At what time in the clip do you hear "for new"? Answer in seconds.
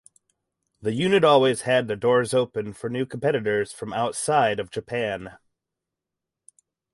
2.73-3.05